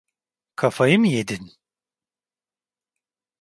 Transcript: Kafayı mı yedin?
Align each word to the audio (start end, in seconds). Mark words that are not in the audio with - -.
Kafayı 0.55 0.99
mı 0.99 1.07
yedin? 1.07 1.51